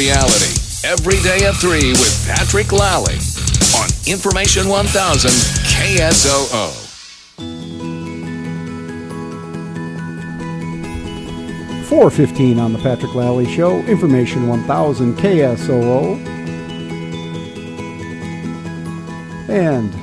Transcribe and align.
reality. 0.00 0.56
Every 0.82 1.20
day 1.20 1.44
at 1.44 1.56
3 1.56 1.92
with 1.92 2.26
Patrick 2.26 2.72
Lalley 2.72 3.20
on 3.76 3.88
Information 4.10 4.66
1000 4.66 5.30
KSOO. 5.68 6.72
415 11.86 12.58
on 12.58 12.72
the 12.72 12.78
Patrick 12.78 13.14
Lalley 13.14 13.46
Show, 13.46 13.80
Information 13.80 14.48
1000 14.48 15.18
KSOO. 15.18 16.16
And 19.50 19.94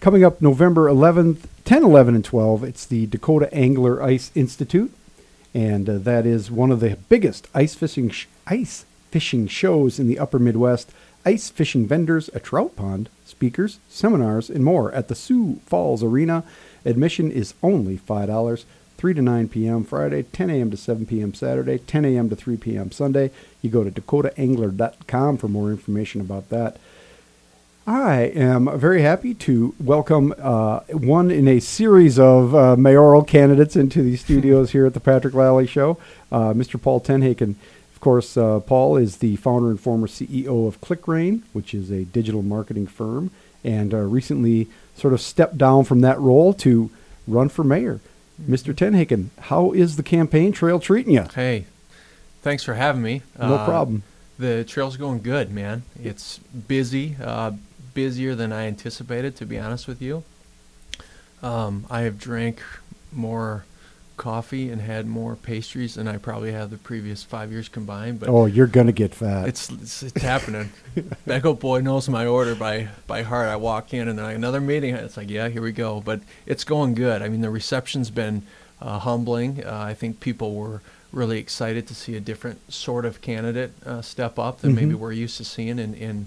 coming 0.00 0.24
up 0.24 0.40
November 0.40 0.88
11th, 0.88 1.40
10, 1.66 1.82
11, 1.82 2.14
and 2.14 2.24
12, 2.24 2.64
it's 2.64 2.86
the 2.86 3.04
Dakota 3.08 3.52
Angler 3.52 4.02
Ice 4.02 4.30
Institute. 4.34 4.90
And 5.54 5.88
uh, 5.88 5.98
that 5.98 6.26
is 6.26 6.50
one 6.50 6.72
of 6.72 6.80
the 6.80 6.96
biggest 7.08 7.48
ice 7.54 7.74
fishing, 7.74 8.10
sh- 8.10 8.26
ice 8.46 8.84
fishing 9.10 9.46
shows 9.46 9.98
in 10.00 10.08
the 10.08 10.18
upper 10.18 10.38
Midwest. 10.38 10.90
Ice 11.24 11.48
fishing 11.48 11.86
vendors, 11.86 12.28
a 12.34 12.40
trout 12.40 12.76
pond, 12.76 13.08
speakers, 13.24 13.78
seminars, 13.88 14.50
and 14.50 14.64
more 14.64 14.92
at 14.92 15.08
the 15.08 15.14
Sioux 15.14 15.60
Falls 15.64 16.02
Arena. 16.02 16.44
Admission 16.84 17.30
is 17.30 17.54
only 17.62 17.96
$5. 17.96 18.64
3 18.96 19.14
to 19.14 19.22
9 19.22 19.48
p.m. 19.48 19.84
Friday, 19.84 20.22
10 20.22 20.50
a.m. 20.50 20.70
to 20.70 20.76
7 20.76 21.06
p.m. 21.06 21.34
Saturday, 21.34 21.78
10 21.78 22.04
a.m. 22.04 22.28
to 22.30 22.36
3 22.36 22.56
p.m. 22.56 22.90
Sunday. 22.90 23.30
You 23.60 23.70
go 23.70 23.84
to 23.84 23.90
dakotaangler.com 23.90 25.36
for 25.36 25.48
more 25.48 25.70
information 25.70 26.20
about 26.20 26.48
that. 26.50 26.78
I 27.86 28.22
am 28.34 28.78
very 28.78 29.02
happy 29.02 29.34
to 29.34 29.74
welcome 29.78 30.34
uh, 30.38 30.80
one 30.90 31.30
in 31.30 31.46
a 31.46 31.60
series 31.60 32.18
of 32.18 32.54
uh, 32.54 32.76
mayoral 32.76 33.22
candidates 33.22 33.76
into 33.76 34.02
the 34.02 34.16
studios 34.24 34.70
here 34.70 34.86
at 34.86 34.94
the 34.94 35.00
Patrick 35.00 35.34
Lalley 35.34 35.66
Show, 35.68 35.98
uh, 36.32 36.54
Mr. 36.54 36.80
Paul 36.80 37.00
TenHaken. 37.00 37.56
Of 37.92 38.00
course, 38.00 38.36
uh, 38.38 38.60
Paul 38.60 38.96
is 38.96 39.18
the 39.18 39.36
founder 39.36 39.68
and 39.70 39.78
former 39.78 40.06
CEO 40.06 40.66
of 40.66 40.80
ClickRain, 40.80 41.42
which 41.52 41.74
is 41.74 41.90
a 41.90 42.04
digital 42.04 42.42
marketing 42.42 42.86
firm, 42.86 43.30
and 43.62 43.92
uh, 43.92 43.98
recently 43.98 44.68
sort 44.96 45.12
of 45.12 45.20
stepped 45.20 45.58
down 45.58 45.84
from 45.84 46.00
that 46.00 46.18
role 46.18 46.54
to 46.54 46.90
run 47.28 47.50
for 47.50 47.64
mayor. 47.64 48.00
Mr. 48.42 48.72
TenHaken, 48.74 49.28
how 49.40 49.72
is 49.72 49.96
the 49.96 50.02
campaign 50.02 50.52
trail 50.52 50.80
treating 50.80 51.12
you? 51.12 51.24
Hey, 51.34 51.66
thanks 52.42 52.64
for 52.64 52.74
having 52.74 53.02
me. 53.02 53.20
No 53.38 53.56
Uh, 53.56 53.64
problem. 53.66 54.04
The 54.38 54.64
trail's 54.64 54.96
going 54.96 55.20
good, 55.22 55.52
man. 55.52 55.84
It's 56.02 56.38
busy, 56.66 57.16
uh, 57.22 57.52
busier 57.94 58.34
than 58.34 58.52
I 58.52 58.66
anticipated, 58.66 59.36
to 59.36 59.46
be 59.46 59.58
honest 59.58 59.86
with 59.88 60.02
you. 60.02 60.24
Um, 61.42 61.86
I 61.90 62.00
have 62.02 62.18
drank 62.18 62.60
more 63.12 63.64
coffee 64.16 64.70
and 64.70 64.80
had 64.80 65.06
more 65.06 65.34
pastries 65.34 65.94
than 65.94 66.06
I 66.06 66.16
probably 66.18 66.52
have 66.52 66.70
the 66.70 66.76
previous 66.78 67.22
five 67.24 67.50
years 67.50 67.68
combined. 67.68 68.20
But 68.20 68.28
Oh, 68.28 68.46
you're 68.46 68.68
gonna 68.68 68.92
get 68.92 69.14
fat. 69.14 69.48
it's, 69.48 69.68
it's 69.70 70.02
it's 70.04 70.22
happening. 70.22 70.70
Becko 71.26 71.58
boy 71.58 71.80
knows 71.80 72.08
my 72.08 72.24
order 72.26 72.54
by 72.54 72.88
by 73.06 73.22
heart. 73.22 73.48
I 73.48 73.56
walk 73.56 73.92
in 73.92 74.08
and 74.08 74.18
then 74.18 74.26
another 74.30 74.60
meeting. 74.60 74.94
It's 74.94 75.16
like, 75.16 75.28
yeah, 75.30 75.48
here 75.48 75.62
we 75.62 75.72
go. 75.72 76.00
But 76.00 76.20
it's 76.46 76.64
going 76.64 76.94
good. 76.94 77.22
I 77.22 77.28
mean, 77.28 77.40
the 77.40 77.50
reception's 77.50 78.10
been 78.10 78.42
uh, 78.80 79.00
humbling. 79.00 79.64
Uh, 79.64 79.72
I 79.80 79.94
think 79.94 80.20
people 80.20 80.54
were 80.54 80.80
really 81.12 81.38
excited 81.38 81.86
to 81.88 81.94
see 81.94 82.16
a 82.16 82.20
different 82.20 82.72
sort 82.72 83.04
of 83.04 83.20
candidate 83.20 83.72
uh, 83.84 84.00
step 84.02 84.38
up 84.38 84.60
than 84.60 84.74
maybe 84.74 84.94
Mhm. 84.94 84.98
we're 84.98 85.12
used 85.12 85.36
to 85.38 85.44
seeing 85.44 85.78
in 85.78 85.94
in 85.94 86.26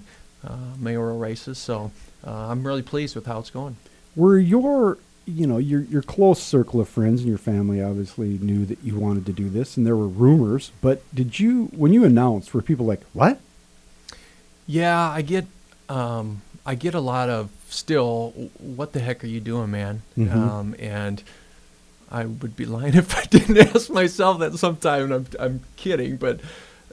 mayoral 0.78 1.18
races. 1.18 1.58
So 1.58 1.90
uh, 2.26 2.48
I'm 2.48 2.66
really 2.66 2.82
pleased 2.82 3.14
with 3.14 3.26
how 3.26 3.38
it's 3.38 3.50
going. 3.50 3.76
Were 4.16 4.38
your, 4.38 4.98
you 5.26 5.46
know, 5.46 5.58
your 5.58 5.82
your 5.82 6.02
close 6.02 6.42
circle 6.42 6.80
of 6.80 6.88
friends 6.88 7.20
and 7.20 7.28
your 7.28 7.38
family 7.38 7.82
obviously 7.82 8.38
knew 8.38 8.64
that 8.66 8.78
you 8.82 8.96
wanted 8.98 9.26
to 9.26 9.32
do 9.32 9.48
this, 9.48 9.76
and 9.76 9.86
there 9.86 9.96
were 9.96 10.08
rumors. 10.08 10.72
But 10.80 11.02
did 11.14 11.38
you, 11.38 11.66
when 11.66 11.92
you 11.92 12.04
announced, 12.04 12.52
were 12.54 12.62
people 12.62 12.86
like, 12.86 13.02
"What?" 13.12 13.38
Yeah, 14.66 14.98
I 15.10 15.22
get 15.22 15.46
um, 15.88 16.42
I 16.66 16.74
get 16.74 16.94
a 16.94 17.00
lot 17.00 17.28
of 17.28 17.50
still. 17.68 18.30
What 18.58 18.92
the 18.92 19.00
heck 19.00 19.22
are 19.24 19.28
you 19.28 19.40
doing, 19.40 19.70
man? 19.70 20.02
Mhm. 20.16 20.32
Um, 20.34 20.74
and 20.78 21.22
I 22.10 22.24
would 22.24 22.56
be 22.56 22.64
lying 22.66 22.94
if 22.96 23.16
I 23.16 23.24
didn't 23.24 23.58
ask 23.58 23.90
myself 23.90 24.40
that 24.40 24.54
sometime. 24.58 25.04
And 25.04 25.12
I'm 25.14 25.26
I'm 25.38 25.60
kidding, 25.76 26.16
but 26.16 26.40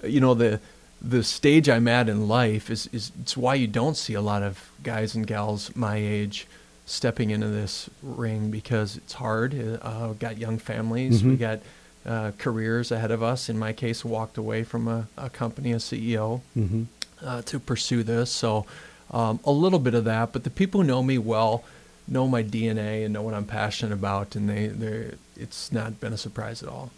uh, 0.04 0.08
you 0.08 0.20
know 0.20 0.34
the 0.34 0.60
the 1.02 1.24
stage 1.24 1.70
I'm 1.70 1.88
at 1.88 2.10
in 2.10 2.28
life 2.28 2.70
is 2.70 2.88
is 2.94 3.12
it's 3.22 3.38
why 3.38 3.56
you 3.56 3.68
don't 3.68 3.96
see 3.98 4.14
a 4.14 4.22
lot 4.22 4.42
of 4.44 4.70
guys 4.84 5.16
and 5.16 5.26
gals 5.28 5.76
my 5.76 5.98
age 5.98 6.48
stepping 6.88 7.30
into 7.32 7.48
this 7.48 7.90
ring 8.04 8.52
because 8.52 8.98
it's 8.98 9.14
hard. 9.14 9.54
Uh, 9.82 10.14
got 10.14 10.38
young 10.38 10.58
families. 10.60 11.24
We 11.24 11.36
Mhm. 11.36 11.40
got 11.40 11.60
uh, 12.06 12.32
careers 12.38 12.92
ahead 12.92 13.10
of 13.10 13.24
us. 13.24 13.50
In 13.50 13.58
my 13.58 13.74
case, 13.74 14.06
walked 14.06 14.38
away 14.38 14.64
from 14.64 14.88
a, 14.88 15.08
a 15.18 15.30
company, 15.30 15.72
a 15.72 15.78
CEO 15.80 16.42
Mm-hmm. 16.56 16.84
uh, 17.24 17.42
to 17.44 17.60
pursue 17.60 18.04
this. 18.04 18.30
So 18.32 18.66
um, 19.12 19.40
a 19.44 19.52
little 19.52 19.80
bit 19.80 19.96
of 19.96 20.04
that, 20.06 20.32
but 20.32 20.44
the 20.44 20.52
people 20.52 20.82
who 20.82 20.88
know 20.88 21.02
me 21.02 21.18
well 21.18 21.64
know 22.08 22.28
my 22.28 22.44
DNA 22.44 23.04
and 23.04 23.14
know 23.14 23.24
what 23.24 23.34
I'm 23.34 23.46
passionate 23.46 23.94
about, 23.94 24.36
and 24.36 24.48
they 24.48 24.68
they 24.68 25.14
it's 25.36 25.72
not 25.72 26.00
been 26.00 26.14
a 26.14 26.18
surprise 26.18 26.62
at 26.62 26.70
all. 26.70 26.92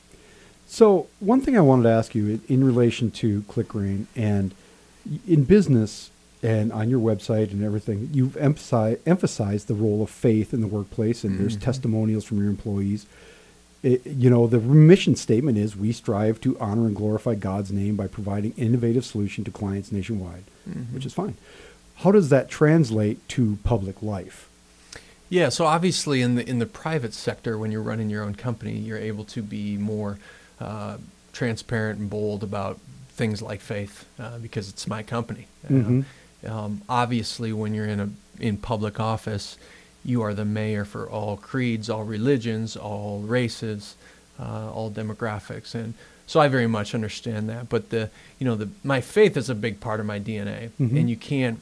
So 0.67 1.07
one 1.19 1.41
thing 1.41 1.57
I 1.57 1.61
wanted 1.61 1.83
to 1.83 1.89
ask 1.89 2.13
you 2.13 2.27
in, 2.27 2.41
in 2.47 2.63
relation 2.63 3.09
to 3.11 3.41
ClickRain 3.43 4.05
and 4.15 4.53
in 5.27 5.45
business 5.45 6.11
and 6.43 6.71
on 6.71 6.89
your 6.89 6.99
website 6.99 7.51
and 7.51 7.63
everything, 7.63 8.09
you've 8.13 8.37
emphasized, 8.37 8.99
emphasized 9.07 9.67
the 9.67 9.73
role 9.73 10.03
of 10.03 10.09
faith 10.09 10.53
in 10.53 10.61
the 10.61 10.67
workplace, 10.67 11.23
and 11.23 11.39
there's 11.39 11.57
Mhm. 11.57 11.61
testimonials 11.61 12.25
from 12.25 12.37
your 12.39 12.47
employees. 12.49 13.05
It, 13.81 14.05
you 14.05 14.29
know, 14.29 14.45
the 14.47 14.59
mission 14.59 15.15
statement 15.15 15.57
is 15.57 15.75
we 15.75 15.91
strive 15.93 16.41
to 16.41 16.57
honor 16.59 16.85
and 16.87 16.95
glorify 16.95 17.35
God's 17.35 17.71
name 17.71 17.95
by 17.95 18.07
providing 18.07 18.53
innovative 18.57 19.05
solution 19.05 19.43
to 19.45 19.51
clients 19.51 19.91
nationwide, 19.91 20.43
Mhm. 20.69 20.93
which 20.93 21.05
is 21.05 21.13
fine. 21.13 21.35
How 21.95 22.11
does 22.11 22.29
that 22.29 22.49
translate 22.49 23.25
to 23.29 23.57
public 23.63 24.03
life? 24.03 24.47
Yeah, 25.29 25.49
so 25.49 25.65
obviously 25.65 26.21
in 26.21 26.35
the 26.35 26.47
in 26.47 26.59
the 26.59 26.65
private 26.65 27.13
sector, 27.13 27.57
when 27.57 27.71
you're 27.71 27.81
running 27.81 28.09
your 28.09 28.23
own 28.23 28.35
company, 28.35 28.77
you're 28.77 28.97
able 28.97 29.23
to 29.25 29.41
be 29.41 29.77
more 29.77 30.19
uh, 30.59 30.97
transparent 31.33 31.99
and 31.99 32.09
bold 32.09 32.43
about 32.43 32.79
things 33.09 33.41
like 33.41 33.61
faith 33.61 34.05
uh, 34.19 34.37
because 34.39 34.69
it's 34.69 34.87
my 34.87 35.03
company. 35.03 35.47
Uh, 35.65 35.73
Mhm. 35.73 36.05
um, 36.47 36.81
obviously, 36.87 37.51
when 37.53 37.73
you're 37.73 37.87
in 37.87 37.99
a 37.99 38.09
in 38.39 38.55
public 38.57 38.99
office, 38.99 39.57
you 40.05 40.21
are 40.21 40.33
the 40.33 40.45
mayor 40.45 40.85
for 40.85 41.09
all 41.09 41.35
creeds, 41.37 41.89
all 41.89 42.03
religions, 42.03 42.77
all 42.77 43.19
races, 43.21 43.95
uh, 44.39 44.69
all 44.71 44.91
demographics, 44.91 45.73
and 45.73 45.95
so 46.27 46.39
I 46.39 46.47
very 46.47 46.67
much 46.67 46.93
understand 46.93 47.49
that. 47.49 47.67
But 47.69 47.89
the 47.89 48.09
you 48.39 48.45
know 48.45 48.55
the 48.55 48.69
my 48.83 49.01
faith 49.01 49.35
is 49.35 49.49
a 49.49 49.55
big 49.55 49.79
part 49.79 49.99
of 49.99 50.05
my 50.05 50.19
DNA, 50.19 50.69
Mhm. 50.79 50.99
and 50.99 51.09
you 51.09 51.15
can't 51.17 51.59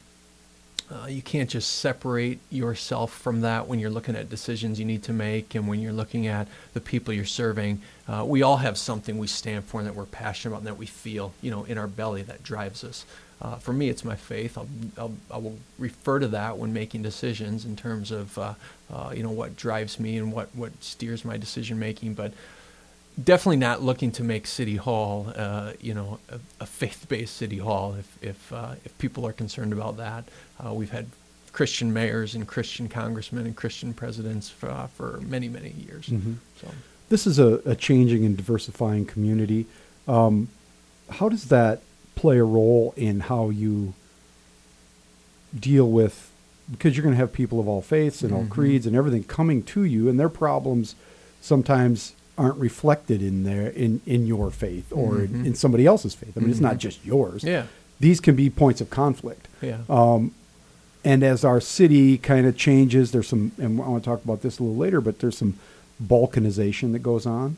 uh, 0.90 1.06
you 1.06 1.20
can't 1.22 1.50
just 1.50 1.76
separate 1.76 2.38
yourself 2.50 3.12
from 3.12 3.40
that 3.40 3.66
when 3.66 3.78
you're 3.78 3.90
looking 3.90 4.14
at 4.14 4.30
decisions 4.30 4.78
you 4.78 4.84
need 4.84 5.02
to 5.02 5.12
make 5.12 5.54
and 5.54 5.66
when 5.66 5.80
you're 5.80 5.92
looking 5.92 6.26
at 6.26 6.46
the 6.74 6.80
people 6.80 7.12
you're 7.12 7.24
serving. 7.24 7.80
Uh, 8.06 8.24
we 8.24 8.42
all 8.42 8.58
have 8.58 8.78
something 8.78 9.18
we 9.18 9.26
stand 9.26 9.64
for 9.64 9.80
and 9.80 9.88
that 9.88 9.96
we're 9.96 10.04
passionate 10.04 10.52
about 10.52 10.58
and 10.58 10.68
that 10.68 10.78
we 10.78 10.86
feel, 10.86 11.32
you 11.42 11.50
know, 11.50 11.64
in 11.64 11.76
our 11.76 11.88
belly 11.88 12.22
that 12.22 12.42
drives 12.42 12.84
us. 12.84 13.04
Uh, 13.42 13.56
for 13.56 13.72
me, 13.72 13.88
it's 13.88 14.04
my 14.04 14.14
faith. 14.14 14.56
I'll, 14.56 14.68
I'll, 14.96 15.14
I 15.30 15.38
will 15.38 15.58
refer 15.78 16.20
to 16.20 16.28
that 16.28 16.56
when 16.56 16.72
making 16.72 17.02
decisions 17.02 17.64
in 17.64 17.76
terms 17.76 18.10
of, 18.10 18.38
uh, 18.38 18.54
uh, 18.90 19.12
you 19.14 19.22
know, 19.22 19.30
what 19.30 19.56
drives 19.56 20.00
me 20.00 20.16
and 20.16 20.32
what, 20.32 20.48
what 20.54 20.72
steers 20.82 21.24
my 21.24 21.36
decision 21.36 21.78
making. 21.78 22.14
But 22.14 22.32
definitely 23.22 23.56
not 23.56 23.82
looking 23.82 24.10
to 24.12 24.24
make 24.24 24.46
City 24.46 24.76
Hall, 24.76 25.32
uh, 25.36 25.72
you 25.80 25.94
know, 25.94 26.18
a, 26.28 26.38
a 26.60 26.66
faith-based 26.66 27.34
City 27.36 27.58
Hall. 27.58 27.94
If 27.98 28.18
if 28.22 28.52
uh, 28.52 28.74
if 28.84 28.96
people 28.98 29.26
are 29.26 29.32
concerned 29.32 29.72
about 29.72 29.96
that, 29.98 30.24
uh, 30.64 30.72
we've 30.72 30.90
had 30.90 31.06
Christian 31.52 31.92
mayors 31.92 32.34
and 32.34 32.46
Christian 32.46 32.88
congressmen 32.88 33.46
and 33.46 33.56
Christian 33.56 33.94
presidents 33.94 34.50
for, 34.50 34.70
uh, 34.70 34.86
for 34.88 35.20
many 35.22 35.48
many 35.48 35.70
years. 35.70 36.06
Mhm. 36.08 36.36
So 36.60 36.68
This 37.08 37.26
is 37.26 37.38
a, 37.38 37.60
a 37.64 37.74
changing 37.74 38.24
and 38.26 38.36
diversifying 38.36 39.06
community. 39.06 39.66
Um, 40.08 40.48
how 41.10 41.28
does 41.28 41.44
that 41.44 41.80
play 42.16 42.38
a 42.38 42.44
role 42.44 42.92
in 42.96 43.20
how 43.20 43.48
you 43.50 43.94
deal 45.58 45.90
with 45.90 46.30
because 46.70 46.96
you're 46.96 47.02
going 47.04 47.14
to 47.14 47.18
have 47.18 47.32
people 47.32 47.60
of 47.60 47.68
all 47.68 47.80
faiths 47.80 48.22
and 48.22 48.32
all 48.34 48.42
Mhm. 48.44 48.48
creeds 48.50 48.86
and 48.86 48.96
everything 48.96 49.22
coming 49.22 49.62
to 49.62 49.84
you 49.84 50.08
and 50.08 50.18
their 50.18 50.28
problems 50.28 50.96
sometimes 51.40 52.12
aren't 52.38 52.56
reflected 52.58 53.22
in 53.22 53.44
their 53.44 53.68
in, 53.68 54.00
in 54.06 54.26
your 54.26 54.50
faith 54.50 54.92
or 54.92 55.20
in, 55.22 55.28
Mhm. 55.28 55.46
in 55.46 55.54
somebody 55.54 55.86
else's 55.86 56.14
faith. 56.14 56.32
I 56.36 56.40
mean, 56.40 56.50
it's 56.50 56.60
not 56.60 56.74
Mhm. 56.76 56.78
just 56.78 57.04
yours. 57.04 57.42
yeah, 57.44 57.66
These 58.00 58.20
can 58.20 58.36
be 58.36 58.50
points 58.50 58.80
of 58.80 58.90
conflict. 58.90 59.48
yeah, 59.62 59.78
Um, 59.88 60.32
and 61.04 61.22
as 61.22 61.44
our 61.44 61.60
city 61.60 62.18
kind 62.18 62.46
of 62.46 62.56
changes, 62.56 63.10
there's 63.12 63.28
some, 63.28 63.52
and 63.58 63.80
I 63.80 63.88
want 63.88 64.02
to 64.04 64.10
talk 64.10 64.22
about 64.24 64.42
this 64.42 64.58
a 64.58 64.62
little 64.62 64.76
later, 64.76 65.00
but 65.00 65.20
there's 65.20 65.38
some 65.38 65.54
balkanization 66.02 66.92
that 66.92 66.98
goes 67.00 67.26
on, 67.26 67.56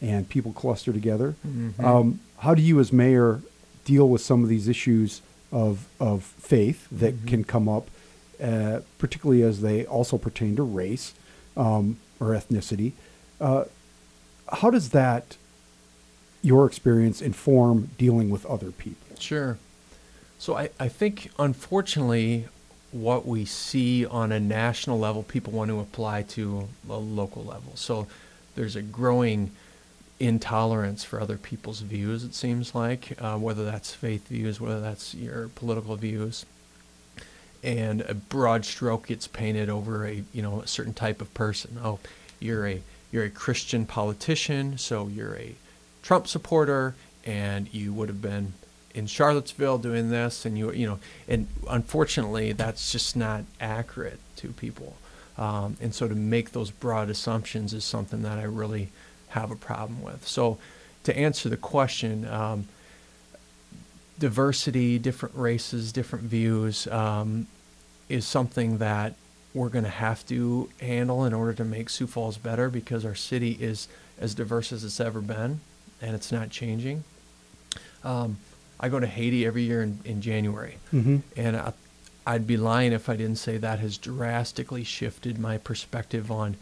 and 0.00 0.28
people 0.28 0.52
cluster 0.52 0.92
together. 0.92 1.34
Mhm. 1.46 1.82
Um, 1.82 2.20
how 2.38 2.54
do 2.54 2.62
you, 2.62 2.78
as 2.80 2.92
mayor, 2.92 3.40
deal 3.84 4.08
with 4.08 4.20
some 4.22 4.42
of 4.42 4.48
these 4.48 4.68
issues 4.68 5.20
of 5.52 5.86
of 5.98 6.22
faith 6.22 6.86
that 6.92 7.14
Mhm. 7.24 7.26
can 7.26 7.44
come 7.44 7.68
up, 7.68 7.88
uh, 8.42 8.80
particularly 8.98 9.42
as 9.42 9.60
they 9.60 9.84
also 9.86 10.16
pertain 10.16 10.54
to 10.56 10.62
race 10.62 11.12
um, 11.56 11.96
or 12.20 12.28
ethnicity? 12.28 12.92
Uh, 13.40 13.64
how 14.52 14.70
does 14.70 14.90
that 14.90 15.36
your 16.42 16.66
experience 16.66 17.20
inform 17.20 17.90
dealing 17.98 18.30
with 18.30 18.46
other 18.46 18.70
people? 18.70 19.16
Sure. 19.18 19.58
So 20.38 20.56
I, 20.56 20.70
I 20.78 20.88
think, 20.88 21.30
unfortunately, 21.38 22.46
what 22.92 23.26
we 23.26 23.44
see 23.44 24.06
on 24.06 24.32
a 24.32 24.40
national 24.40 24.98
level, 24.98 25.22
people 25.22 25.52
want 25.52 25.70
to 25.70 25.80
apply 25.80 26.22
to 26.22 26.68
a 26.88 26.96
local 26.96 27.44
level. 27.44 27.76
So 27.76 28.06
there's 28.54 28.74
a 28.74 28.82
growing 28.82 29.52
intolerance 30.18 31.02
for 31.04 31.20
other 31.20 31.38
people's 31.38 31.80
views, 31.80 32.24
it 32.24 32.34
seems 32.34 32.74
like, 32.74 33.16
uh, 33.20 33.38
whether 33.38 33.64
that's 33.64 33.92
faith 33.92 34.28
views, 34.28 34.60
whether 34.60 34.80
that's 34.80 35.14
your 35.14 35.48
political 35.48 35.96
views. 35.96 36.44
And 37.62 38.02
a 38.02 38.14
broad 38.14 38.64
stroke 38.64 39.06
gets 39.08 39.26
painted 39.26 39.68
over 39.68 40.06
a 40.06 40.22
you 40.32 40.40
know 40.40 40.62
a 40.62 40.66
certain 40.66 40.94
type 40.94 41.20
of 41.20 41.32
person. 41.34 41.78
Oh, 41.82 41.98
you're 42.38 42.66
a 42.66 42.82
you're 43.10 43.24
a 43.24 43.30
Christian 43.30 43.86
politician, 43.86 44.78
so 44.78 45.08
you're 45.08 45.36
a 45.36 45.54
Trump 46.02 46.26
supporter, 46.26 46.94
and 47.24 47.72
you 47.72 47.92
would 47.92 48.08
have 48.08 48.22
been 48.22 48.52
in 48.94 49.06
Charlottesville 49.06 49.78
doing 49.78 50.10
this, 50.10 50.44
and 50.44 50.58
you 50.58 50.72
you 50.72 50.86
know, 50.86 50.98
and 51.28 51.46
unfortunately, 51.68 52.52
that's 52.52 52.92
just 52.92 53.16
not 53.16 53.44
accurate 53.60 54.18
to 54.36 54.48
people. 54.48 54.96
Um, 55.38 55.76
and 55.80 55.94
so 55.94 56.06
to 56.06 56.14
make 56.14 56.52
those 56.52 56.70
broad 56.70 57.08
assumptions 57.08 57.72
is 57.72 57.84
something 57.84 58.22
that 58.22 58.38
I 58.38 58.42
really 58.42 58.90
have 59.28 59.50
a 59.50 59.56
problem 59.56 60.02
with. 60.02 60.26
So 60.26 60.58
to 61.04 61.16
answer 61.16 61.48
the 61.48 61.56
question, 61.56 62.26
um, 62.28 62.68
diversity, 64.18 64.98
different 64.98 65.34
races, 65.34 65.92
different 65.92 66.24
views 66.24 66.86
um, 66.88 67.46
is 68.08 68.26
something 68.26 68.78
that 68.78 69.14
we're 69.54 69.68
going 69.68 69.84
to 69.84 69.90
have 69.90 70.24
to 70.26 70.68
handle 70.80 71.24
in 71.24 71.32
order 71.34 71.52
to 71.54 71.64
make 71.64 71.88
Sioux 71.90 72.06
Falls 72.06 72.38
better 72.38 72.68
because 72.70 73.04
our 73.04 73.14
city 73.14 73.56
is 73.60 73.88
as 74.18 74.34
diverse 74.34 74.72
as 74.72 74.84
it's 74.84 75.00
ever 75.00 75.20
been 75.20 75.60
and 76.00 76.14
it's 76.14 76.30
not 76.30 76.50
changing. 76.50 77.04
Um, 78.04 78.38
I 78.78 78.88
go 78.88 78.98
to 79.00 79.06
Haiti 79.06 79.44
every 79.44 79.62
year 79.62 79.82
in, 79.82 79.98
in 80.04 80.20
January, 80.22 80.76
Mm-hmm. 80.92 81.18
and 81.36 81.56
I, 81.56 81.72
I'd 82.26 82.46
be 82.46 82.56
lying 82.56 82.92
if 82.92 83.08
I 83.08 83.16
didn't 83.16 83.36
say 83.36 83.58
that 83.58 83.78
has 83.80 83.98
drastically 83.98 84.84
shifted 84.84 85.38
my 85.38 85.58
perspective 85.58 86.30
on 86.30 86.56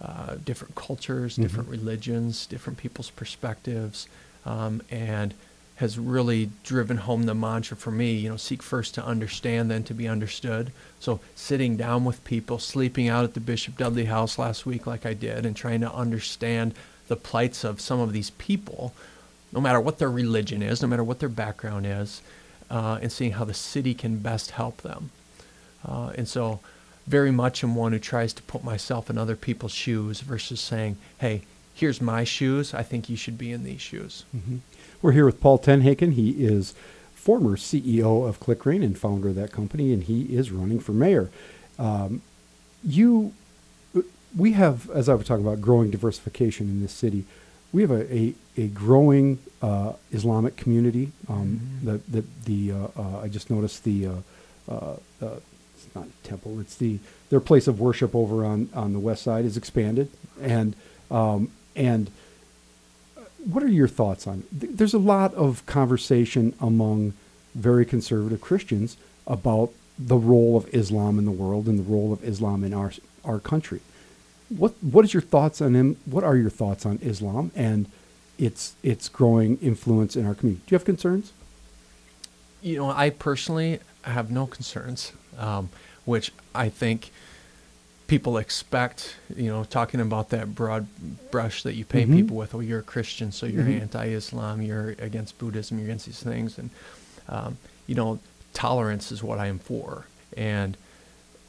uh, 0.00 0.36
different 0.44 0.74
cultures, 0.74 1.36
different 1.36 1.68
religions, 1.68 2.46
different 2.46 2.78
people's 2.78 3.10
perspectives, 3.10 4.08
um, 4.44 4.82
and 4.90 5.34
has 5.76 5.98
really 5.98 6.50
driven 6.62 6.98
home 6.98 7.24
the 7.24 7.34
mantra 7.34 7.76
for 7.76 7.90
me. 7.90 8.12
You 8.12 8.30
know, 8.30 8.36
seek 8.36 8.62
first 8.62 8.94
to 8.94 9.04
understand, 9.04 9.70
then 9.70 9.82
to 9.84 9.94
be 9.94 10.06
understood. 10.06 10.72
So 11.00 11.20
sitting 11.34 11.76
down 11.76 12.04
with 12.04 12.24
people, 12.24 12.58
sleeping 12.58 13.08
out 13.08 13.24
at 13.24 13.34
the 13.34 13.40
Bishop 13.40 13.76
Dudley 13.76 14.04
House 14.04 14.38
last 14.38 14.66
week, 14.66 14.86
like 14.86 15.04
I 15.04 15.14
did, 15.14 15.44
and 15.44 15.56
trying 15.56 15.80
to 15.80 15.92
understand 15.92 16.74
the 17.08 17.16
plights 17.16 17.64
of 17.64 17.80
some 17.80 18.00
of 18.00 18.12
these 18.12 18.30
people, 18.30 18.92
no 19.52 19.60
matter 19.60 19.80
what 19.80 19.98
their 19.98 20.10
religion 20.10 20.62
is, 20.62 20.80
no 20.80 20.88
matter 20.88 21.04
what 21.04 21.18
their 21.18 21.28
background 21.28 21.86
is, 21.86 22.22
uh, 22.70 22.98
and 23.02 23.10
seeing 23.10 23.32
how 23.32 23.44
the 23.44 23.54
city 23.54 23.94
can 23.94 24.18
best 24.18 24.52
help 24.52 24.78
them. 24.82 25.10
Uh, 25.84 26.12
and 26.16 26.28
so, 26.28 26.60
very 27.06 27.30
much 27.30 27.62
am 27.62 27.74
one 27.74 27.92
who 27.92 27.98
tries 27.98 28.32
to 28.32 28.42
put 28.44 28.64
myself 28.64 29.10
in 29.10 29.18
other 29.18 29.36
people's 29.36 29.72
shoes 29.74 30.20
versus 30.20 30.60
saying, 30.60 30.96
hey, 31.18 31.42
here's 31.74 32.00
my 32.00 32.24
shoes. 32.24 32.72
I 32.72 32.82
think 32.82 33.08
you 33.08 33.16
should 33.16 33.36
be 33.36 33.52
in 33.52 33.64
these 33.64 33.80
shoes. 33.80 34.24
We're 35.02 35.12
here 35.12 35.26
with 35.26 35.40
Paul 35.40 35.58
TenHaken. 35.58 36.12
He 36.14 36.30
is 36.44 36.74
former 37.14 37.56
CEO 37.56 38.26
of 38.28 38.40
ClickRain 38.40 38.84
and 38.84 38.96
founder 38.98 39.28
of 39.28 39.34
that 39.34 39.52
company, 39.52 39.92
and 39.92 40.04
he 40.04 40.36
is 40.36 40.50
running 40.50 40.78
for 40.80 40.92
mayor. 40.92 41.30
Um, 41.78 42.22
you, 42.82 43.32
we 44.36 44.52
have, 44.52 44.88
as 44.90 45.08
I 45.08 45.14
was 45.14 45.26
talking 45.26 45.44
about, 45.44 45.60
growing 45.60 45.90
diversification 45.90 46.68
in 46.68 46.80
this 46.82 46.92
city. 46.92 47.24
We 47.72 47.82
have 47.82 47.90
a, 47.90 48.14
a, 48.14 48.34
a 48.56 48.66
growing 48.68 49.38
uh, 49.60 49.94
Islamic 50.12 50.56
community. 50.56 51.10
Um, 51.28 51.60
The 51.82 52.00
the 52.08 52.24
the 52.44 52.72
uh, 52.72 52.88
uh, 52.96 53.20
I 53.22 53.28
just 53.28 53.50
noticed 53.50 53.82
the 53.84 54.06
uh, 54.06 54.12
uh, 54.68 54.96
uh, 55.20 55.40
it's 55.74 55.88
not 55.94 56.06
a 56.06 56.28
temple. 56.28 56.60
It's 56.60 56.76
the 56.76 56.98
their 57.30 57.40
place 57.40 57.66
of 57.66 57.80
worship 57.80 58.14
over 58.14 58.44
on, 58.44 58.68
on 58.74 58.92
the 58.92 59.00
west 59.00 59.22
side 59.24 59.44
is 59.44 59.56
expanded, 59.56 60.08
and 60.40 60.76
um, 61.10 61.50
and 61.76 62.10
what 63.44 63.62
are 63.62 63.68
your 63.68 63.88
thoughts 63.88 64.26
on 64.26 64.42
th- 64.58 64.72
there's 64.74 64.94
a 64.94 64.98
lot 64.98 65.34
of 65.34 65.64
conversation 65.66 66.54
among 66.60 67.12
very 67.54 67.84
conservative 67.84 68.40
christians 68.40 68.96
about 69.26 69.70
the 69.98 70.16
role 70.16 70.56
of 70.56 70.72
islam 70.74 71.18
in 71.18 71.24
the 71.24 71.30
world 71.30 71.66
and 71.66 71.78
the 71.78 71.82
role 71.82 72.12
of 72.12 72.22
islam 72.24 72.64
in 72.64 72.72
our 72.74 72.92
our 73.24 73.38
country. 73.38 73.80
What 74.48 74.74
what 74.82 75.04
is 75.04 75.14
your 75.14 75.22
thoughts 75.22 75.60
on 75.60 75.74
him 75.74 75.96
what 76.04 76.24
are 76.24 76.36
your 76.36 76.50
thoughts 76.50 76.84
on 76.86 76.98
islam 77.02 77.50
and 77.54 77.86
its 78.38 78.74
its 78.82 79.08
growing 79.08 79.58
influence 79.60 80.16
in 80.16 80.26
our 80.26 80.34
community? 80.34 80.62
Do 80.66 80.74
you 80.74 80.78
have 80.78 80.84
concerns? 80.84 81.32
You 82.62 82.78
know, 82.78 82.90
I 82.90 83.10
personally 83.10 83.80
have 84.02 84.30
no 84.30 84.46
concerns, 84.46 85.12
um, 85.38 85.70
which 86.04 86.32
I 86.54 86.68
think 86.68 87.10
people 88.06 88.36
expect. 88.38 89.16
You 89.36 89.50
know, 89.50 89.64
talking 89.64 90.00
about 90.00 90.30
that 90.30 90.54
broad 90.54 90.86
brush 91.30 91.62
that 91.62 91.74
you 91.74 91.84
paint 91.84 92.10
Mhm. 92.10 92.16
people 92.16 92.36
with. 92.36 92.54
Oh, 92.54 92.60
you're 92.60 92.80
a 92.80 92.82
Christian, 92.82 93.32
so 93.32 93.46
you're 93.46 93.64
Mhm. 93.64 93.80
anti-Islam. 93.82 94.62
You're 94.62 94.90
against 94.98 95.38
Buddhism. 95.38 95.78
You're 95.78 95.86
against 95.88 96.06
these 96.06 96.20
things, 96.22 96.58
and 96.58 96.70
um, 97.28 97.56
you 97.86 97.94
know, 97.94 98.18
tolerance 98.52 99.10
is 99.10 99.22
what 99.22 99.38
I 99.38 99.46
am 99.46 99.58
for. 99.58 100.06
And 100.36 100.76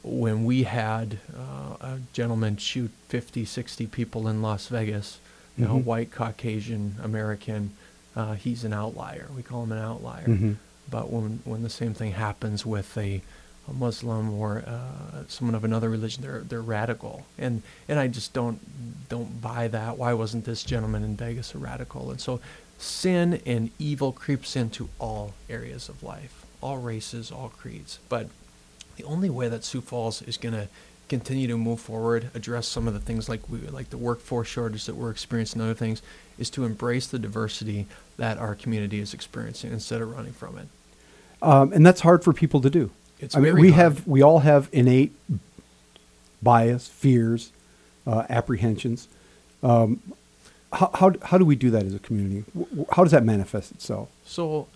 when 0.02 0.44
we 0.44 0.62
had 0.62 1.18
uh, 1.36 1.76
a 1.80 1.98
gentleman 2.12 2.56
shoot 2.56 2.90
50, 3.08 3.44
60 3.44 3.86
people 3.86 4.26
in 4.28 4.40
Las 4.40 4.68
Vegas, 4.68 5.18
you 5.58 5.64
know, 5.66 5.76
Mhm. 5.78 5.84
white 5.84 6.10
Caucasian 6.12 6.94
American, 7.02 7.72
uh, 8.14 8.34
he's 8.34 8.64
an 8.64 8.72
outlier. 8.72 9.26
We 9.36 9.42
call 9.42 9.64
him 9.64 9.72
an 9.72 9.78
outlier. 9.78 10.26
Mhm. 10.26 10.56
But 10.90 11.10
when 11.12 11.40
when 11.44 11.62
the 11.62 11.68
same 11.70 11.92
thing 11.92 12.12
happens 12.12 12.64
with 12.64 12.96
a, 12.96 13.20
a 13.68 13.72
Muslim 13.72 14.32
or 14.32 14.64
uh, 14.66 15.24
someone 15.28 15.54
of 15.54 15.64
another 15.64 15.90
religion, 15.90 16.22
they're 16.22 16.40
they're 16.40 16.62
radical, 16.62 17.26
and 17.38 17.62
and 17.88 17.98
I 17.98 18.06
just 18.08 18.32
don't 18.32 18.60
don't 19.08 19.40
buy 19.40 19.68
that. 19.68 19.98
Why 19.98 20.12
wasn't 20.14 20.44
this 20.44 20.62
gentleman 20.62 21.02
in 21.04 21.16
Vegas 21.16 21.54
a 21.54 21.58
radical? 21.58 22.10
And 22.10 22.20
so, 22.20 22.40
sin 22.78 23.40
and 23.46 23.70
evil 23.78 24.12
creeps 24.12 24.56
into 24.56 24.88
all 24.98 25.34
areas 25.50 25.88
of 25.88 26.02
life, 26.02 26.44
all 26.60 26.78
races, 26.78 27.32
all 27.32 27.48
creeds. 27.48 27.98
But 28.08 28.28
the 28.96 29.04
only 29.04 29.30
way 29.30 29.48
that 29.48 29.64
Sioux 29.64 29.80
Falls 29.80 30.22
is 30.22 30.36
going 30.36 30.54
to 30.54 30.68
continue 31.08 31.46
to 31.46 31.56
move 31.56 31.80
forward, 31.80 32.30
address 32.34 32.66
some 32.66 32.88
of 32.88 32.94
the 32.94 33.00
things 33.00 33.28
like 33.28 33.48
we 33.48 33.58
like 33.60 33.90
the 33.90 33.96
workforce 33.98 34.48
shortage 34.48 34.86
that 34.86 34.96
we're 34.96 35.10
experiencing, 35.10 35.60
and 35.60 35.70
other 35.70 35.78
things, 35.78 36.02
is 36.38 36.50
to 36.50 36.64
embrace 36.64 37.06
the 37.06 37.18
diversity 37.18 37.86
that 38.16 38.38
our 38.38 38.54
community 38.54 39.00
is 39.00 39.14
experiencing 39.14 39.72
instead 39.72 40.00
of 40.02 40.10
running 40.10 40.32
from 40.32 40.58
it. 40.58 40.68
um, 41.42 41.72
and 41.72 41.84
that's 41.84 42.00
hard 42.00 42.24
for 42.24 42.32
people 42.32 42.60
to 42.60 42.70
do 42.70 42.90
It's 43.20 43.36
i 43.36 43.40
mean 43.40 43.54
we 43.54 43.70
hard. 43.70 43.82
have 43.82 44.06
we 44.06 44.22
all 44.22 44.40
have 44.40 44.68
innate 44.72 45.12
bias 46.42 46.88
fears 46.88 47.52
uh, 48.06 48.24
apprehensions 48.28 49.08
um, 49.62 50.00
how, 50.72 50.90
how, 50.94 51.12
how 51.22 51.38
do 51.38 51.44
we 51.44 51.56
do 51.56 51.70
that 51.70 51.84
as 51.84 51.94
a 51.94 51.98
community 51.98 52.44
how 52.92 53.02
does 53.02 53.12
that 53.12 53.24
manifest 53.24 53.72
itself 53.72 54.08
So, 54.24 54.68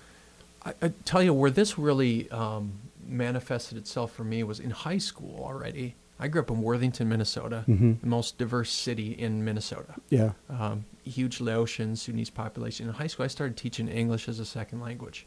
I, 0.64 0.72
I 0.82 0.88
tell 1.04 1.22
you 1.22 1.32
where 1.34 1.50
this 1.50 1.78
really 1.78 2.30
um, 2.30 2.72
manifested 3.06 3.76
itself 3.78 4.12
for 4.12 4.24
me 4.24 4.42
was 4.42 4.60
in 4.60 4.70
high 4.70 4.98
school 4.98 5.40
already. 5.42 5.94
I 6.18 6.28
grew 6.28 6.42
up 6.42 6.50
in 6.50 6.60
Worthington, 6.62 7.08
Minnesota, 7.08 7.64
Mhm. 7.68 8.00
the 8.00 8.06
most 8.06 8.36
diverse 8.38 8.70
city 8.70 9.12
in 9.12 9.44
Minnesota. 9.44 9.94
yeah 10.10 10.32
Um, 10.48 10.84
huge 11.04 11.40
Laotian 11.40 11.96
Sudanese 11.96 12.30
population. 12.30 12.88
In 12.88 12.94
high 12.94 13.06
school, 13.08 13.24
I 13.24 13.28
started 13.28 13.56
teaching 13.56 13.88
English 13.88 14.28
as 14.28 14.38
a 14.38 14.44
second 14.44 14.80
language 14.80 15.26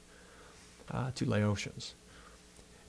uh, 0.92 1.12
to 1.16 1.26
Laotians, 1.26 1.94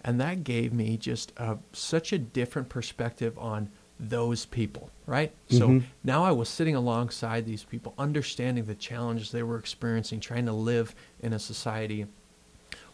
and 0.04 0.20
that 0.20 0.44
gave 0.44 0.72
me 0.72 0.96
just 0.96 1.32
a, 1.36 1.58
such 1.72 2.12
a 2.12 2.18
different 2.18 2.68
perspective 2.68 3.38
on 3.38 3.70
those 3.98 4.44
people. 4.44 4.90
Right. 5.06 5.32
So 5.48 5.68
Mhm. 5.68 5.82
now 6.02 6.24
I 6.24 6.32
was 6.32 6.48
sitting 6.48 6.74
alongside 6.74 7.46
these 7.46 7.62
people, 7.64 7.94
understanding 7.98 8.64
the 8.64 8.74
challenges 8.74 9.30
they 9.30 9.42
were 9.42 9.58
experiencing, 9.58 10.20
trying 10.20 10.46
to 10.46 10.52
live 10.52 10.94
in 11.20 11.32
a 11.32 11.38
society 11.38 12.06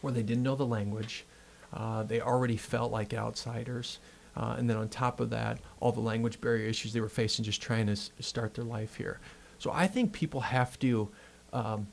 where 0.01 0.13
they 0.13 0.23
didn't 0.23 0.43
know 0.43 0.57
the 0.57 0.67
language. 0.67 1.25
Uh, 1.73 2.03
they 2.03 2.21
already 2.21 2.57
felt 2.57 2.91
like 2.93 3.15
outsiders. 3.15 3.99
Uh, 4.37 4.55
and 4.59 4.69
then 4.69 4.77
on 4.77 4.89
top 4.89 5.21
of 5.21 5.31
that, 5.31 5.59
all 5.81 5.93
the 5.93 6.01
language 6.01 6.41
barrier 6.41 6.67
issues 6.67 6.93
they 6.93 7.01
were 7.01 7.09
facing 7.09 7.45
just 7.45 7.61
trying 7.63 7.87
to 7.87 7.93
s- 7.93 8.11
start 8.21 8.55
their 8.55 8.65
life 8.65 8.97
here. 8.97 9.21
So 9.59 9.71
I 9.73 9.87
think 9.87 10.13
people 10.13 10.41
have 10.43 10.79
to 10.81 11.09
um, 11.53 11.87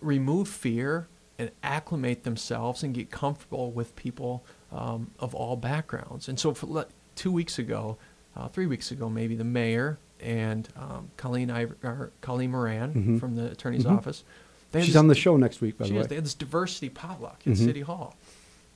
remove 0.00 0.48
fear 0.48 1.08
and 1.38 1.50
acclimate 1.62 2.24
themselves 2.24 2.82
and 2.82 2.94
get 2.94 3.10
comfortable 3.10 3.70
with 3.72 3.94
people 3.96 4.44
um, 4.70 5.10
of 5.18 5.34
all 5.34 5.56
backgrounds. 5.56 6.28
And 6.28 6.38
so 6.38 6.54
for 6.54 6.86
two 7.16 7.32
weeks 7.32 7.58
ago, 7.58 7.96
uh, 8.36 8.48
three 8.48 8.66
weeks 8.66 8.90
ago 8.90 9.08
maybe, 9.08 9.34
the 9.34 9.44
mayor 9.44 9.98
and 10.20 10.68
um, 10.76 11.10
Colleen, 11.16 11.50
Iver- 11.50 12.12
Colleen 12.20 12.50
Moran 12.52 12.94
Mhm. 12.94 13.20
from 13.20 13.34
the 13.34 13.50
attorney's 13.50 13.84
Mhm. 13.84 13.96
office. 13.98 14.24
she's 14.74 14.86
this- 14.88 14.96
on 14.96 15.08
the 15.08 15.14
show 15.14 15.36
next 15.36 15.60
week 15.60 15.76
by 15.76 15.84
she 15.86 15.92
the 15.92 15.98
is. 15.98 16.02
way 16.04 16.08
They 16.08 16.14
had 16.14 16.24
this 16.24 16.34
diversity 16.34 16.88
potluck 16.88 17.42
at 17.46 17.52
Mhm. 17.54 17.56
City 17.58 17.80
Hall, 17.82 18.14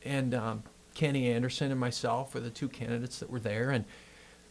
and 0.05 0.35
um, 0.35 0.63
Kenny 0.95 1.31
Anderson 1.31 1.71
and 1.71 1.81
myself 1.81 2.35
were 2.35 2.41
the 2.41 2.51
two 2.51 2.69
candidates 2.69 3.19
that 3.21 3.31
were 3.31 3.41
there, 3.41 3.71
and 3.71 3.85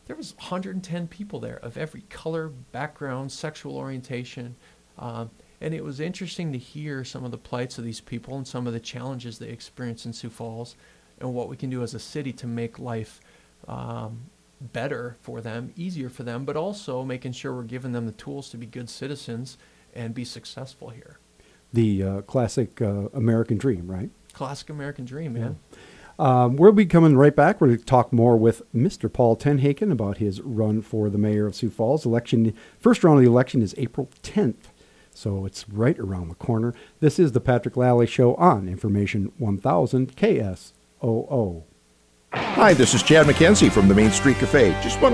there 0.08 0.16
was 0.16 0.34
110 0.38 1.08
people 1.08 1.40
there 1.40 1.58
of 1.58 1.78
every 1.78 2.02
color, 2.10 2.48
background, 2.72 3.32
sexual 3.32 3.76
orientation, 3.78 4.56
um, 4.98 5.30
And 5.62 5.74
it 5.74 5.84
was 5.84 6.00
interesting 6.00 6.52
to 6.52 6.58
hear 6.58 7.04
some 7.04 7.24
of 7.24 7.32
the 7.32 7.38
plights 7.38 7.78
of 7.78 7.84
these 7.84 8.02
people 8.02 8.36
and 8.36 8.48
some 8.48 8.68
of 8.68 8.74
the 8.74 8.80
challenges 8.80 9.40
they 9.40 9.50
experience 9.50 10.06
in 10.06 10.14
Sioux 10.14 10.30
Falls 10.30 10.76
and 11.20 11.34
what 11.34 11.50
we 11.50 11.56
can 11.56 11.70
do 11.70 11.82
as 11.82 11.94
a 11.94 12.00
city 12.00 12.34
to 12.34 12.48
make 12.48 12.78
life 12.78 13.22
um, 13.68 14.30
better 14.62 15.18
for 15.22 15.42
them, 15.42 15.74
easier 15.76 16.10
for 16.10 16.24
them, 16.24 16.46
but 16.46 16.56
also 16.56 17.04
making 17.04 17.32
sure 17.32 17.54
we're 17.54 17.64
giving 17.64 17.92
them 17.92 18.06
the 18.06 18.12
tools 18.12 18.50
to 18.50 18.58
be 18.58 18.66
good 18.66 18.90
citizens 18.90 19.58
and 19.94 20.14
be 20.14 20.26
successful 20.26 20.90
here. 20.90 21.20
The 21.74 22.04
uh, 22.04 22.22
classic 22.22 22.82
uh, 22.82 23.10
American 23.14 23.58
dream, 23.58 23.90
right? 23.90 24.10
Classic 24.34 24.70
American 24.70 25.06
dream, 25.06 25.34
man. 25.34 25.60
Um, 26.18 26.56
we'll 26.56 26.72
be 26.72 26.86
coming 26.86 27.18
right 27.18 27.36
back. 27.36 27.60
We're 27.60 27.68
going 27.68 27.80
to 27.80 27.86
talk 27.86 28.14
more 28.14 28.38
with 28.38 28.62
Mr. 28.74 29.12
Paul 29.12 29.36
TenHaken 29.36 29.92
about 29.92 30.18
his 30.18 30.42
run 30.42 30.82
for 30.82 31.10
the 31.10 31.18
mayor 31.18 31.46
of 31.46 31.56
Sioux 31.56 31.70
Falls. 31.70 32.06
Election 32.06 32.54
first 32.80 33.04
round 33.04 33.18
of 33.20 33.26
the 33.26 33.30
election 33.30 33.62
is 33.62 33.76
April 33.78 34.10
10th, 34.24 34.68
so 35.16 35.46
it's 35.46 35.68
right 35.70 35.98
around 35.98 36.28
the 36.28 36.36
corner. 36.36 36.74
This 37.00 37.18
is 37.18 37.32
the 37.32 37.40
Patrick 37.40 37.76
Lalley 37.76 38.06
Show 38.06 38.36
on 38.36 38.68
Information 38.68 39.32
1000 39.38 40.16
KSOO. 40.16 41.64
Hi, 42.34 42.74
this 42.74 42.94
is 42.94 43.02
Chad 43.02 43.26
McKenzie 43.26 43.72
from 43.72 43.88
the 43.88 43.96
Main 43.96 44.12
Street 44.12 44.38
Cafe. 44.38 44.72
Just 44.84 45.02
want 45.02 45.14